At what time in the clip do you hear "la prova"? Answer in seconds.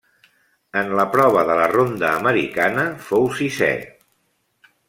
0.99-1.43